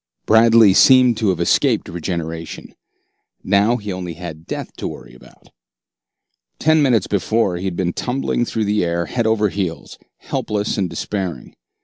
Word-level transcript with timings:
Bradley 0.25 0.73
seemed 0.73 1.17
to 1.17 1.29
have 1.29 1.39
escaped 1.39 1.87
regeneration. 1.87 2.73
Now 3.43 3.77
he 3.77 3.91
had 3.91 3.95
only 3.95 4.15
death 4.45 4.75
to 4.77 4.87
worry 4.87 5.13
about. 5.13 5.49
Ten 6.57 6.81
minutes 6.81 7.05
before, 7.05 7.57
he 7.57 7.65
had 7.65 7.75
been 7.75 7.93
tumbling 7.93 8.43
through 8.43 8.65
the 8.65 8.83
air 8.83 9.05
head 9.05 9.27
over 9.27 9.49
heels, 9.49 9.99
helpless 10.17 10.75
and 10.75 10.89
despairing. 10.89 11.55